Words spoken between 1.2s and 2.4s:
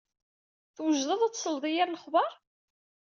ad tesleḍ i yir lexber?